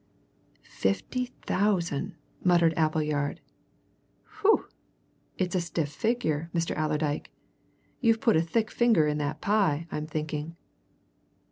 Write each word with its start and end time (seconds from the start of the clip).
"Fifty 0.63 1.27
thousand!" 1.45 2.15
muttered 2.43 2.73
Appleyard. 2.75 3.39
"Whew! 4.41 4.65
It's 5.37 5.53
a 5.53 5.61
stiff 5.61 5.89
figure, 5.89 6.49
Mr. 6.55 6.75
Allerdyke. 6.75 7.29
You've 7.99 8.19
put 8.19 8.35
a 8.35 8.41
thick 8.41 8.71
finger 8.71 9.05
in 9.05 9.19
that 9.19 9.41
pie, 9.41 9.85
I'm 9.91 10.07
thinking!" 10.07 10.55